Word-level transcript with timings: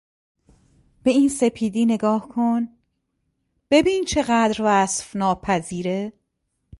به 1.03 1.11
این 1.11 1.29
سپیدی 1.29 1.85
نگاه 1.85 2.27
کن، 2.29 2.67
ببین 3.71 4.05
چقدر 4.05 4.57
وصف 4.63 5.15
ناپذیره! 5.15 6.13